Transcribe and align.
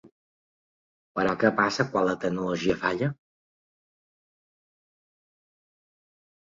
Però 1.19 1.35
que 1.43 1.51
passa 1.59 1.85
quan 1.91 2.09
la 2.09 2.17
tecnologia 2.25 2.79
falla? 2.87 3.13